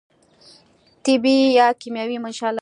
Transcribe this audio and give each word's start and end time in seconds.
طبي 1.05 1.33
یا 1.57 1.67
کیمیاوي 1.81 2.17
منشأ 2.23 2.49
لري. 2.55 2.59